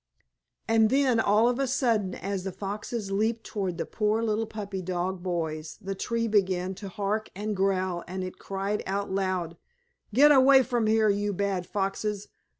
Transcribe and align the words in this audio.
And 0.67 0.89
then, 0.89 1.19
all 1.19 1.47
of 1.47 1.59
a 1.59 1.67
sudden, 1.67 2.15
as 2.15 2.43
the 2.43 2.51
foxes 2.51 3.11
leaped 3.11 3.43
toward 3.43 3.77
the 3.77 3.85
poor 3.85 4.23
little 4.23 4.47
puppy 4.47 4.81
dog 4.81 5.21
boys, 5.21 5.77
that 5.79 5.99
tree 5.99 6.27
began 6.27 6.73
to 6.73 6.89
hark 6.89 7.29
and 7.35 7.55
growl 7.55 8.03
and 8.07 8.23
it 8.23 8.39
cried 8.39 8.81
out 8.87 9.11
loud: 9.11 9.57
"Get 10.11 10.31
away 10.31 10.63
from 10.63 10.87
here, 10.87 11.09
you 11.09 11.33
bad 11.33 11.67
foxes! 11.67 12.29